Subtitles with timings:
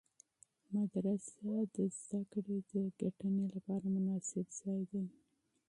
[0.73, 1.75] مدرسه د
[2.33, 5.05] علم د ګټنې لپاره مناسب ځای دی.